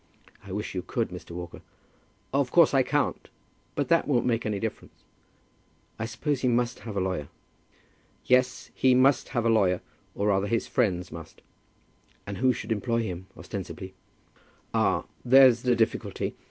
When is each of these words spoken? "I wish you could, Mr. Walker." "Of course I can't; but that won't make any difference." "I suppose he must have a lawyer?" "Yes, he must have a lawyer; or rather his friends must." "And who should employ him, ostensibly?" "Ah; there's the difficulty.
"I 0.43 0.51
wish 0.51 0.73
you 0.73 0.81
could, 0.81 1.09
Mr. 1.09 1.29
Walker." 1.29 1.61
"Of 2.33 2.49
course 2.49 2.73
I 2.73 2.81
can't; 2.81 3.29
but 3.75 3.87
that 3.89 4.07
won't 4.07 4.25
make 4.25 4.47
any 4.47 4.59
difference." 4.59 5.03
"I 5.99 6.07
suppose 6.07 6.41
he 6.41 6.47
must 6.47 6.79
have 6.79 6.97
a 6.97 6.99
lawyer?" 6.99 7.27
"Yes, 8.25 8.71
he 8.73 8.95
must 8.95 9.29
have 9.29 9.45
a 9.45 9.49
lawyer; 9.49 9.79
or 10.15 10.29
rather 10.29 10.47
his 10.47 10.65
friends 10.65 11.11
must." 11.11 11.43
"And 12.25 12.37
who 12.39 12.51
should 12.51 12.71
employ 12.71 13.03
him, 13.03 13.27
ostensibly?" 13.37 13.93
"Ah; 14.73 15.05
there's 15.23 15.61
the 15.61 15.75
difficulty. 15.75 16.35